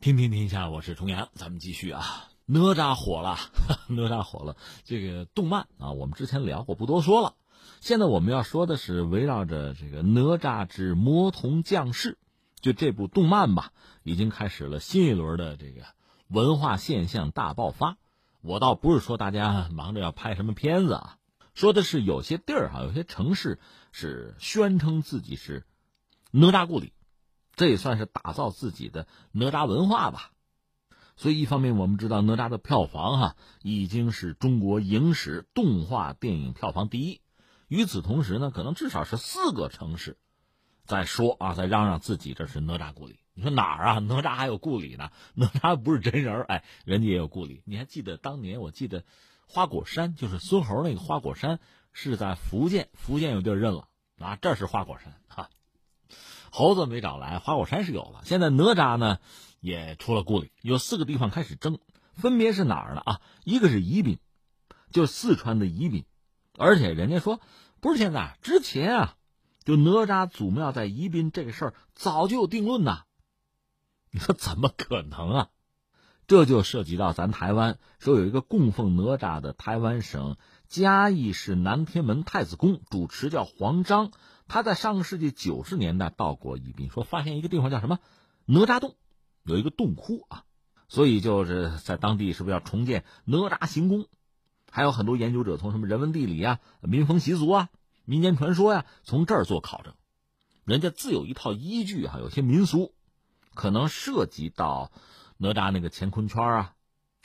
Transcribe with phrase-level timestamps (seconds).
[0.00, 2.28] 听听天下，我是重阳，咱们继续啊。
[2.46, 3.36] 哪吒火了，
[3.90, 4.56] 哪吒火了。
[4.84, 7.34] 这个动漫啊，我们之前聊过，不多说了。
[7.80, 12.12] 现在我们要说的是围绕着这个《哪吒之魔童降世》，
[12.60, 13.72] 就这部动漫吧，
[14.04, 15.82] 已经开始了新一轮的这个
[16.28, 17.96] 文化现象大爆发。
[18.40, 21.18] 我倒不是说大家忙着要拍什么片子啊，
[21.54, 23.58] 说的是有些地儿哈，有些城市
[23.90, 25.66] 是宣称自己是
[26.30, 26.92] 哪吒故里。
[27.58, 30.30] 这也算是打造自己的哪吒文化吧，
[31.16, 37.20] 所以一方面我们知道哪吒的票房哈已经是中国影史动画电影票房第一，
[37.66, 40.18] 与此同时呢，可能至少是四个城市
[40.84, 43.18] 在说啊，在嚷嚷自己这是哪吒故里。
[43.34, 43.98] 你说哪儿啊？
[43.98, 45.10] 哪吒还有故里呢？
[45.34, 47.62] 哪吒不是真人哎，人家也有故里。
[47.66, 48.60] 你还记得当年？
[48.60, 49.04] 我记得
[49.48, 51.58] 花果山就是孙猴那个花果山
[51.92, 53.88] 是在福建，福建有地儿认了
[54.18, 55.50] 啊，这是花果山哈。
[56.50, 58.22] 猴子没找来，花果山是有了。
[58.24, 59.18] 现在哪吒呢，
[59.60, 61.78] 也出了故里，有四个地方开始争，
[62.12, 63.02] 分别是哪儿呢？
[63.04, 64.18] 啊，一个是宜宾，
[64.90, 66.04] 就四川的宜宾，
[66.56, 67.40] 而且人家说
[67.80, 69.16] 不是现在，之前啊，
[69.64, 73.04] 就哪吒祖庙在宜宾这个事儿早就有定论呐。
[74.10, 75.48] 你说怎么可能啊？
[76.26, 84.10] 这就涉及到咱台湾说有一个供奉哪吒的台湾省嘉义市南天门太子宫，主持叫黄章。
[84.48, 87.98] 他在上个世纪九十年代到过宜宾，说发现一个地方叫什么
[88.46, 88.96] 哪吒洞，
[89.44, 90.44] 有一个洞窟啊，
[90.88, 94.06] 所以就是在当地是不是要重建哪吒行宫？
[94.70, 97.68] 还有很多研究者从什么人文地理啊、民风习俗啊、
[98.04, 99.94] 民间传说呀，从这儿做考证，
[100.64, 102.18] 人家自有一套依据哈。
[102.18, 102.94] 有些民俗
[103.54, 104.90] 可能涉及到
[105.36, 106.74] 哪吒那个乾坤圈啊、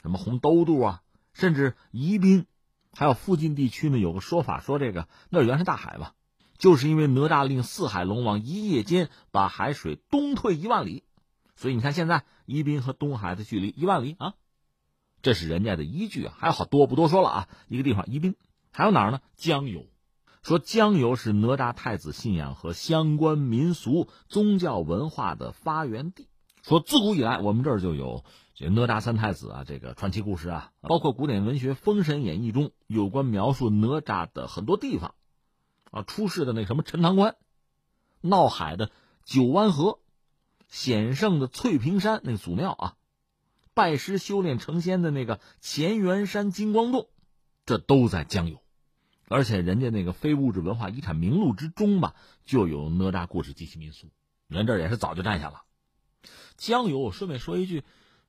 [0.02, 1.02] 什么红兜兜啊，
[1.32, 2.46] 甚至宜宾
[2.92, 6.14] 还有附近地区呢，有个说法说这个那原是大海吧。
[6.58, 11.04] 就是因为哪吒令四海龙王一夜间把海水东退一万里，
[11.56, 14.34] 所以你看现在宜宾和东海的距离一万里啊，
[15.20, 17.48] 这是人家的依据啊，还有好多不多说了啊。
[17.68, 18.36] 一个地方宜宾，
[18.70, 19.20] 还有哪儿呢？
[19.36, 19.86] 江油，
[20.42, 26.28] 说江油是哪吒太子信仰和相关民俗宗教文化的发源地。
[26.62, 28.24] 说自古以来我们这儿就有
[28.54, 35.14] 这哪吒三太子啊，这个传奇故事啊，包括古典文学《封神演义》中有关描述哪吒的很多地方。
[35.94, 37.36] 啊，出世的那什么陈塘关，
[38.20, 38.90] 闹海的
[39.24, 40.00] 九湾河，
[40.66, 42.96] 险胜的翠屏山那个祖庙啊，
[43.74, 47.08] 拜师修炼成仙的那个乾元山金光洞，
[47.64, 48.60] 这都在江油，
[49.28, 54.08] 而且人家那个非物质文化遗产名录之中吧，就有哪吒故事及其民俗，
[54.48, 55.62] 人这也是早就占下了。
[56.56, 57.84] 江油，我顺便说一句，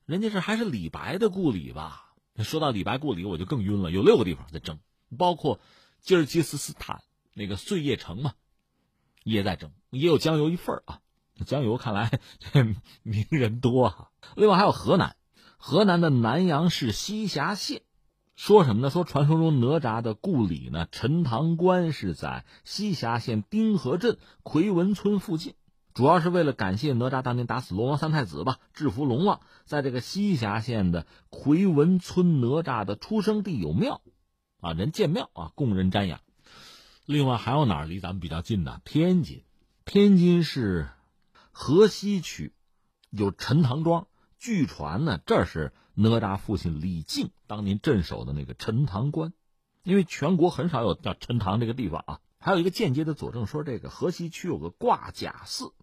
[0.06, 2.14] 人家这还是李白的故里吧？
[2.38, 4.78] 说到李白故里，我就更晕了，有六个地方在争，
[5.18, 5.60] 包括
[6.02, 7.02] 吉尔吉斯斯坦。
[7.38, 8.34] 那个碎叶城嘛，
[9.26, 11.02] 也在争，也有江油一份啊。
[11.46, 12.64] 江油看来 这
[13.04, 14.10] 名人多啊。
[14.38, 15.18] 另外还有河南，
[15.58, 17.82] 河南的南阳市西峡县，
[18.38, 18.90] 说什么呢？
[18.90, 25.56] 说传说中哪吒的故里呢，陈塘关是在西峡县丁河镇奎文村附近，
[25.94, 34.00] 主要是为了感谢哪吒当年打死龙王三太子吧，制服龙王，在这个西峡县的奎文村哪吒的出生地有庙，
[34.62, 36.22] 啊，人建庙啊，供人瞻仰。
[37.06, 38.82] 另外还有哪儿离咱们比较近呢？
[38.84, 39.44] 天津，
[39.86, 40.90] 天津市
[41.52, 42.52] 河西区
[43.12, 44.08] 有陈塘庄。
[44.40, 49.34] 据传呢，这是哪吒父亲李靖当年镇守的那个陈塘关。
[49.84, 52.20] 因为全国很少有叫陈塘这个地方啊。
[52.40, 55.74] 还有一个间接的佐证说，这个河西区有个挂甲寺。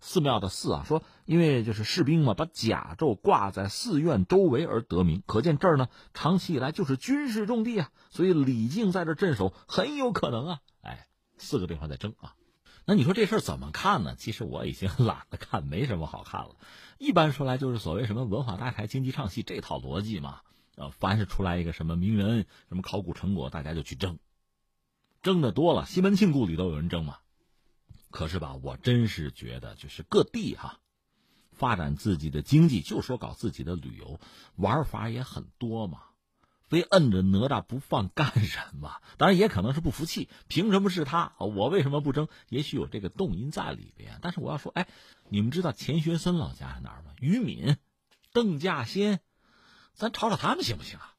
[0.00, 10.60] 寺庙的寺啊，说因为就是士兵嘛，把甲胄挂在寺院周围而得名，可见这儿呢长期以来就是军事重地啊，所以李靖在这镇守很有可能啊。
[10.82, 12.34] 哎，四个地方在争啊，
[12.84, 14.14] 那你说这事儿怎么看呢？
[14.16, 16.56] 其实我已经 懒得看，没什么好看了。
[16.98, 20.40] 一般说来就是所谓什么文化搭台、经济唱戏这套逻辑嘛。
[20.76, 24.20] 呃，凡是出来一个什么名人、什么考古成果，大家就去争，
[25.22, 27.16] 争的多了，西门庆故里都有人争嘛。
[28.10, 30.78] 可是吧，我真是觉得，就是各地哈，
[31.52, 34.18] 发展自己的经济，就说搞自己的旅游
[34.56, 36.02] 玩法也很多嘛，
[36.68, 38.96] 非摁着哪吒不放干什么？
[39.16, 41.32] 当然也可能是不服气，凭什么是他？
[41.38, 42.28] 我为什么不争？
[42.48, 44.18] 也许有这个动因在里边。
[44.22, 44.88] 但是我要说，哎，
[45.28, 47.12] 你们知道钱学森老家是哪儿吗？
[47.20, 47.76] 于敏、
[48.32, 49.20] 邓稼先，
[49.94, 51.14] 咱吵吵他们行不行啊？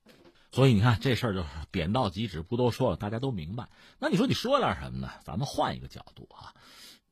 [0.52, 3.70] 所以你看这事儿就是点到即止，不多说了，大家都明白。
[4.00, 5.12] 那你说你说点什么呢？
[5.24, 6.56] 咱们换一个角度啊。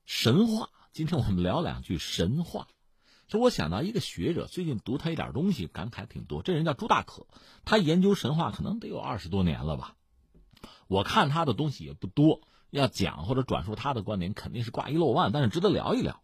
[0.08, 2.70] 神话，今天我们聊两句神话。
[3.28, 6.42] 就我想到一个学者，最近读他一点东西，感慨挺多。
[6.42, 7.28] 这人叫朱大可，
[7.66, 9.96] 他研究神话可能得有二十多年了吧。
[10.88, 12.40] 我看他的东西也不多，
[12.70, 16.22] 要讲或者转述他的观点，肯定是挂一漏万，但是值得聊一聊。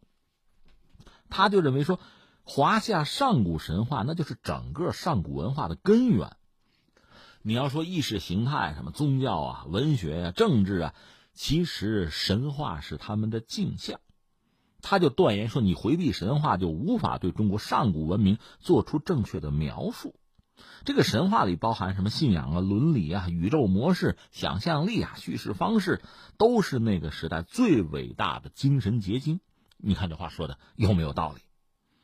[1.29, 1.99] 他就认为说，
[2.43, 6.37] 华夏上古神话那就是整个上古文化的根源。
[7.41, 10.95] 你要说意识形态、什么宗教啊、文学啊、政治啊，
[11.33, 13.99] 其实神话是他们的镜像。
[14.85, 20.13] 他就断言说，你回避神话，就无法对中国上古文明做出正确的描述。
[20.83, 26.01] 这个神话里包含什么信仰啊、伦理啊、宇宙模式、想象力啊、叙事方式，
[26.37, 29.39] 都是那个时代最伟大的精神结晶。
[29.77, 31.39] 你看这话说的有没有道理？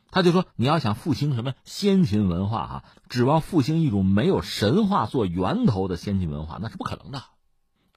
[0.09, 7.21] 他就说，你要想复兴什么先秦文化哈，指望复兴一种没有神话做源头的先进文化，那是不可能的。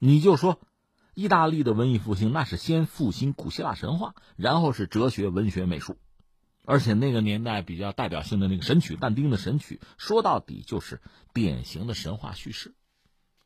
[0.00, 0.58] 你就说。
[1.14, 5.98] 意大利的文艺复兴，那是先复兴古希腊神话，然后是哲学、文学、美术，
[6.64, 11.02] 而且那个年代比较代表性的那个神曲，但丁的神曲，说到底就是
[11.34, 12.74] 典型的神话叙事。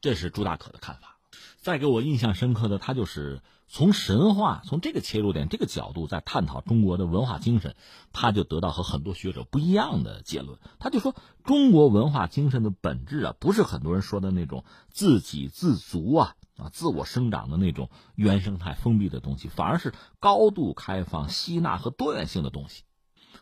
[0.00, 1.18] 这是朱大可的看法。
[1.60, 7.74] 再给我印象深刻的，他就是从神话从这个切入点、这个角度在探讨中国的文化精神，
[8.12, 10.60] 他就得到和很多学者不一样的结论。
[10.78, 16.36] 他就说，中国文化精神的本质啊，不是很多人说的那种自给自足啊。
[16.56, 22.84] 啊，自我生长的那种原生态封闭的东西，反而是高度开放、吸纳和多元性的东西。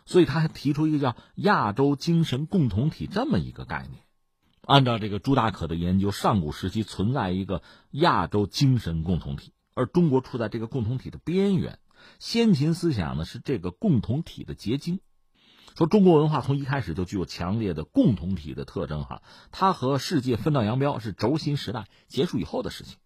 [0.07, 4.03] 所以他还提出一个叫“亚洲精神共同体”这么一个概念。
[4.61, 11.79] 按照这个朱大可的研究，上古时期存在一个亚洲精神共同体，而中国处在这个共同体的边缘。
[12.19, 15.01] 先秦思想呢是这个共同体的结晶。
[15.77, 19.23] 说中国文化从一开始就具有强烈的共同体的特征，哈，
[19.53, 22.99] 它和世界分道扬镳是轴心时代结束以后的事情。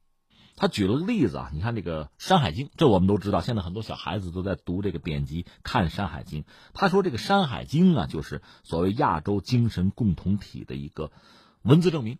[0.60, 6.42] 他举了个例子啊，你看这个《山海经》，这我们都知道，现在很多小孩子都在读这个典籍、看《山海经》。
[6.74, 11.12] 他说这个《山海经》啊，就是所谓亚洲精神共同体的一个
[11.62, 12.18] 文字证明。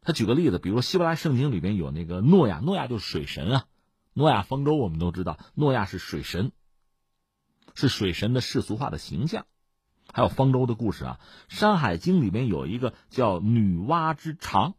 [0.00, 3.64] 他举个例子，比如《希伯来圣经》里边有那个诺亚，诺亚就是水神啊，
[4.14, 6.50] 诺亚方舟我们都知道，诺亚是水神，
[7.74, 9.44] 是水神的世俗化的形象。
[10.10, 11.20] 还有方舟的故事啊，
[11.54, 14.76] 《山海经》里面有一个叫女娲之长。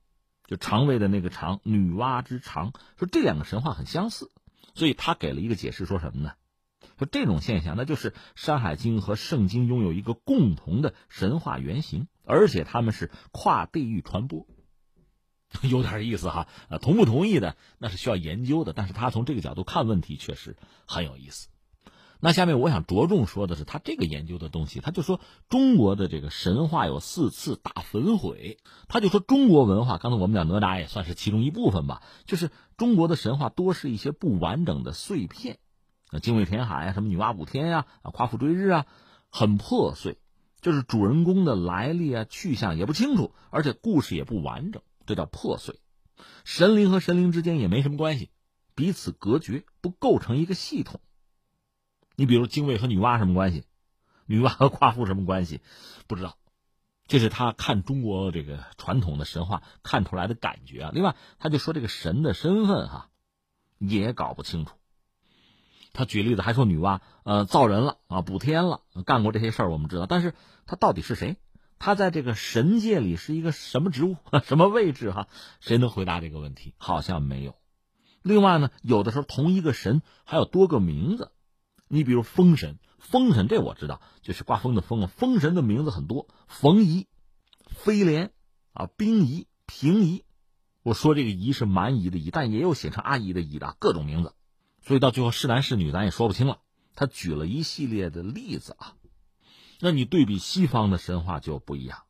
[0.47, 4.31] 就肠胃的那个肠，女娲之肠，说这两个神话很相似，
[4.73, 6.33] 所以他给了一个解释，说什么呢？
[6.97, 14.47] 说这种现象，那就是《山海经》和圣经拥有一个共同的神话原型，而且他们是跨地域传播，
[15.63, 16.47] 有点意思哈。
[16.69, 20.55] 啊，同不同意的那是需要研究的，但是他从这个角度看问题确实
[20.85, 21.49] 很有意思。
[22.25, 28.57] 那下面我想着重说的是他这个研究的东西，他就说中国的这个神话有四次大焚毁，
[28.87, 35.59] 他就说中国文化，刚才我们讲哪吒也算是其中一部分吧，就是中国的神话多是一些不完整的碎片，
[36.09, 38.87] 啊，精卫填海啊，什么女娲补天呀，啊，夸父追日啊，
[39.29, 40.17] 很破碎，
[40.61, 45.75] 就是主人公的来历啊、去向也不清楚，而且故事也不完整，这叫破碎。
[46.43, 48.31] 神灵和神灵之间也没什么关系，
[48.73, 50.99] 彼此隔绝，不构成一个系统。
[52.15, 53.63] 你比如精卫和女娲什么关系？
[54.25, 55.61] 女娲和夸父什么关系？
[56.07, 56.37] 不知道，
[57.07, 60.91] 这是他看中国这个传统的神话看出来的感觉啊。
[60.93, 63.09] 另外，他就说这个神的身份哈，
[63.77, 64.75] 也搞不清楚。
[65.93, 70.33] 他举例子还说女娲呃造人了啊，补天了，干过这些事儿我们知道，但是
[70.65, 71.37] 他到底是谁？
[71.77, 75.11] 他在这个神界里是一个什么职务、 什么位置？
[75.11, 75.27] 哈，
[75.59, 76.73] 谁能回答这个问题？
[76.77, 77.55] 好像没有。
[78.23, 81.31] 另外呢，有的时候同一个神还有多个名字。
[81.87, 85.07] 你比如风神，风神这我知道，就是刮风的风啊。
[85.07, 87.07] 风神的名字很多，冯夷、
[87.67, 88.31] 飞廉
[88.73, 90.23] 啊，冰夷、平夷。
[90.83, 94.33] 我说这个夷是蛮夷的夷，但也有写成阿姨的姨的各种名字，
[94.81, 96.59] 所以到最后是男是女咱也说不清了。
[96.93, 98.93] 他举了一系列的例子啊，
[99.79, 102.03] 那你对比西方的神话就不一样。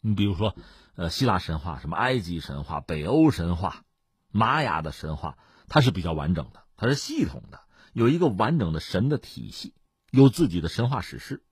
[0.00, 0.54] 你比如说，
[0.94, 3.84] 呃，希腊神话、什么埃及神话、北欧神话、
[4.30, 5.36] 玛雅的神话，
[5.68, 7.61] 它是比较完整的，它是系统的。
[7.92, 9.74] 有一个完整的神的体系，
[10.10, 11.42] 有自己的神话史诗。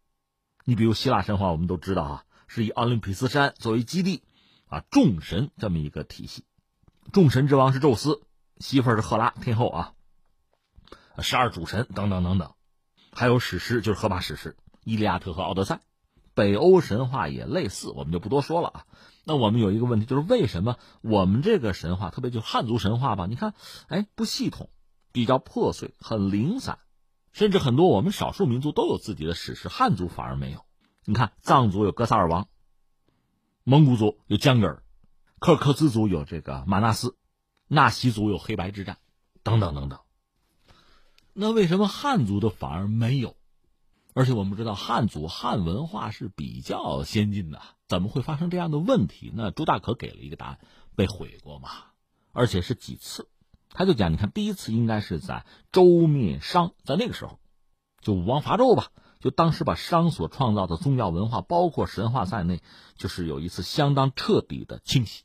[0.64, 4.22] 你比如希腊神话，我们都知道啊，是以奥林匹斯山作为基地，
[4.68, 6.44] 啊，众神这么一个体系。
[7.12, 8.22] 众神之王是宙斯，
[8.58, 9.92] 媳妇儿是赫拉天后啊，
[11.18, 12.52] 十二主神等等等等。
[13.12, 15.74] 还有史诗，就是荷马史诗《伊利亚特》和《奥德赛》。
[16.32, 18.86] 北欧神话也类似，我们就不多说了啊。
[19.24, 23.26] 那我们有一个问题，就是为什么我们这个神话，特别就汉族神话吧？
[23.26, 23.54] 你看，
[23.88, 24.70] 哎，不系统。
[25.12, 26.78] 比较破碎，很零散，
[27.32, 30.64] 甚至很多我们少数民族都有自己的史诗，汉族反而没有。
[31.04, 32.48] 你看，藏族有哥萨尔王，
[33.64, 34.82] 蒙古族有江格尔，
[35.38, 37.16] 柯尔克孜族有这个马纳斯，
[37.66, 38.98] 纳西族有黑白之战，
[39.42, 39.98] 等等等等。
[41.32, 43.36] 那为什么汉族的反而没有？
[44.12, 49.32] 而且我们知道汉族汉文化是比较先进的，怎么会发生这样的问题？
[49.34, 50.58] 那朱大可给了一个答案：
[50.96, 51.70] 被毁过嘛，
[52.32, 53.28] 而且是几次。
[53.72, 57.38] 他就讲，你看，第一次应该是在周灭商，在那个时候，
[58.00, 58.88] 就武王伐纣吧，
[59.20, 62.62] 就当时把商所创造的宗教文化，包括神话在内，
[62.96, 65.22] 就是有一次相当彻底的清洗。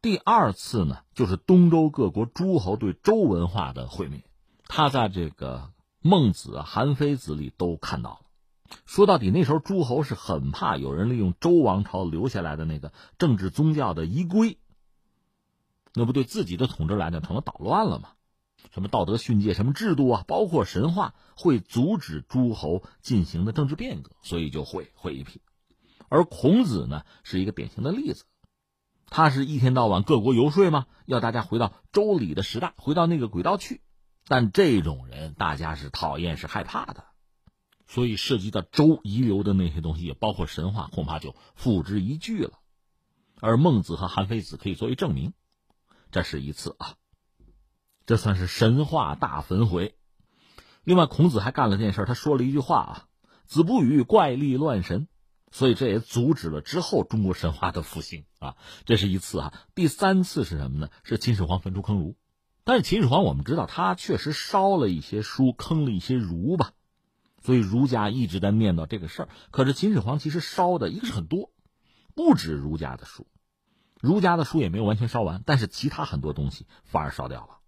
[0.00, 4.22] 第二次呢，就是东周各国诸侯对周文化的毁灭。
[4.68, 8.20] 他在这个孟子、韩非子里都看到了。
[8.84, 14.58] 说到底，那时候诸侯是很怕有人利用周王朝留下来的那个政治宗教的遗规，
[15.98, 18.10] 那不对自己的统治来讲成了捣乱了吗？
[18.72, 25.40] 什么道德训诫、什么制度啊，包括神话，会阻止诸侯进行的政治变革，所以就会会一批。
[26.08, 28.24] 而孔子呢，是一个典型的例子，
[29.06, 33.80] 他是一天到晚各国游说嘛，要大家回到周礼的时代，回到那个轨道去。
[34.26, 37.04] 但这种人，大家是讨厌、是害怕的，
[37.86, 42.58] 所以涉及到周遗留的那些东西，也包括神话，恐怕就付之一炬了。
[43.40, 45.32] 而孟子和韩非子可以作为证明，
[46.10, 46.94] 这是一次啊。
[48.06, 49.94] 这算是神话大焚毁。
[50.82, 53.06] 另外，孔子还干了件事，他说了一句话啊
[53.44, 55.08] ：“子不语怪力乱神。”
[55.52, 58.56] 所以这也阻止了之后中国神话的复兴啊。
[58.84, 59.54] 这是一次啊。
[59.74, 60.90] 第三次是什么呢？
[61.04, 62.16] 是秦始皇焚书坑儒。
[62.64, 66.72] 但是秦始皇我们知道他确实烧了一些书，坑了一些儒吧。
[67.42, 69.28] 所以儒家一直在念叨这个事儿。
[69.50, 71.50] 可是秦始皇其实烧的一个是很多，
[72.14, 73.26] 不止儒家的书，
[74.00, 77.58] 儒家的书也没有完全烧完，但是其他很多东西反而烧掉了。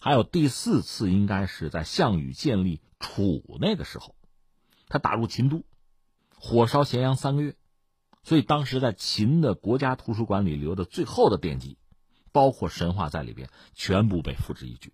[0.00, 4.14] 还有第四次，应该是在项羽建立楚那个时候，
[4.88, 5.64] 他打入秦都，
[6.36, 7.56] 火烧咸阳三个月，
[8.22, 11.78] 所以当时在秦的国家图书馆里留的最后的典籍，
[12.30, 14.92] 包括神话在里边，全部被付之一炬。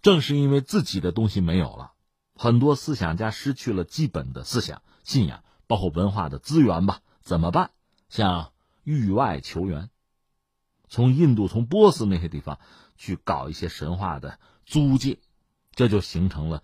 [0.00, 1.92] 正是因为自己的东西没有了，
[2.34, 7.00] 很多思想家失去了基本的思想信仰，包括文化的资源吧？
[7.20, 7.70] 怎么办？
[8.08, 8.52] 像
[8.84, 9.90] 域外求援，
[10.88, 12.58] 从印度、从波斯那些地方。
[12.94, 15.18] 去搞一些神话的租界，
[15.72, 16.62] 这就形成了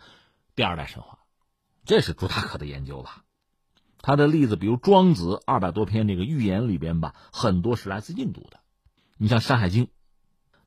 [0.55, 1.19] 第二代神话。
[1.85, 3.25] 这是朱大可的研究吧？
[4.03, 8.61] 他的例子，比如《庄子》二百多篇这个寓言里边吧，很多是来自印度的。
[9.17, 9.87] 你像《山海经》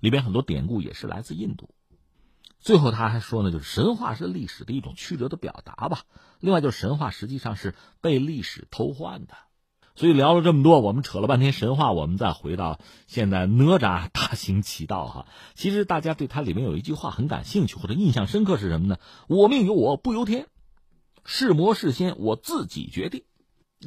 [0.01, 1.73] 里边很多典故也是来自印度。
[2.59, 6.03] 最后他还说呢，就是神话是历史的一种曲折的表达吧。
[6.41, 9.35] 另外，就是神话实际上是被历史偷换的。
[9.95, 15.27] 所以聊了这么多，我们扯了半天神话，我们再回到现在哪吒大行其道哈。
[15.53, 18.99] 其实大家对它里面有一句话很感兴趣或者印象深刻是什么呢？
[19.27, 20.47] 我命由我不由天，
[21.25, 23.23] 是魔是仙我自己决定。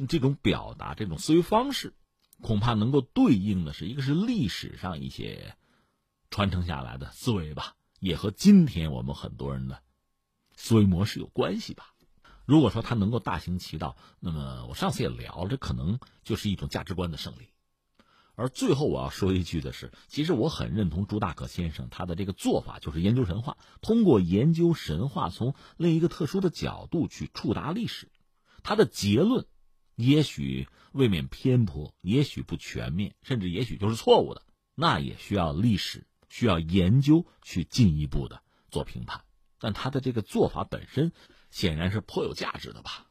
[0.07, 1.93] 这种表达这种思维方式，
[2.41, 5.55] 恐怕能够对应的是一个是历史上一些
[6.29, 9.79] 传承下来的思维吧，也和今天我们很多人的
[10.55, 11.94] 思维模式有关系吧。
[12.45, 17.49] 如果说他能够大行其道，那么我上次也聊了，这可能就是一种价值观的胜利。
[18.35, 28.11] 而最后我要说一句的是，其实我很认同朱大可先生他的这个做法，就是研究神话，通过研究神话，从另一个特殊的角度去触达历史。
[28.61, 29.47] 他的结论
[29.95, 34.43] 也许未免偏颇，也许不全面，甚至也许就是错误的，
[34.75, 39.23] 那也需要历史需要研究去进一步的做评判。
[39.59, 41.11] 但他的这个做法本身。
[41.55, 43.05] 显然是颇有价值的吧。